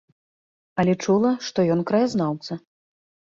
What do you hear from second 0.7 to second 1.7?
Але чула, што